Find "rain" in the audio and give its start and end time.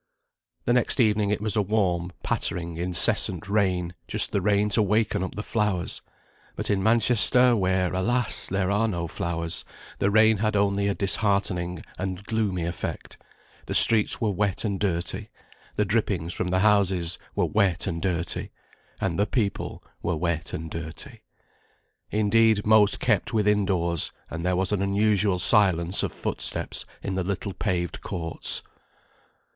3.47-3.93, 4.41-4.69, 10.09-10.37